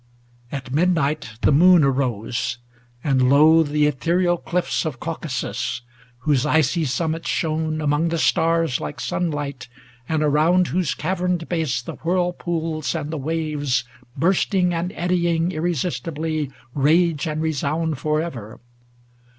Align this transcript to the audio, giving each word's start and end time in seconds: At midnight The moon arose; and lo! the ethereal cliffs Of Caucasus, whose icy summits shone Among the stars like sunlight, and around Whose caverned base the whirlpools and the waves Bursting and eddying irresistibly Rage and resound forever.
At 0.51 0.73
midnight 0.73 1.33
The 1.43 1.51
moon 1.51 1.83
arose; 1.83 2.57
and 3.03 3.29
lo! 3.29 3.61
the 3.61 3.85
ethereal 3.85 4.35
cliffs 4.35 4.83
Of 4.83 4.99
Caucasus, 4.99 5.81
whose 6.21 6.43
icy 6.43 6.85
summits 6.85 7.29
shone 7.29 7.81
Among 7.81 8.09
the 8.09 8.17
stars 8.17 8.79
like 8.81 8.99
sunlight, 8.99 9.67
and 10.09 10.23
around 10.23 10.69
Whose 10.69 10.95
caverned 10.95 11.47
base 11.47 11.83
the 11.83 11.97
whirlpools 12.03 12.95
and 12.95 13.11
the 13.11 13.19
waves 13.19 13.83
Bursting 14.17 14.73
and 14.73 14.91
eddying 14.95 15.51
irresistibly 15.51 16.49
Rage 16.73 17.27
and 17.27 17.39
resound 17.39 17.99
forever. 17.99 18.59